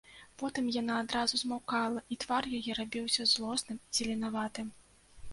Потым 0.41 0.69
яна 0.75 0.93
адразу 1.01 1.39
змаўкала, 1.41 1.99
і 2.15 2.17
твар 2.23 2.47
яе 2.59 2.77
рабіўся 2.79 3.27
злосным, 3.33 3.77
зеленаватым. 3.99 4.73